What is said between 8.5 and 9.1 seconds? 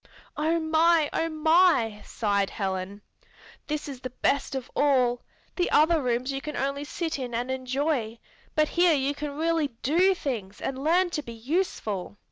but here